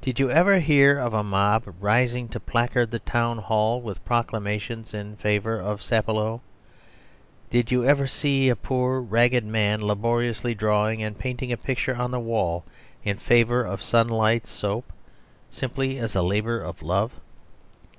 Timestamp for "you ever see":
7.70-8.48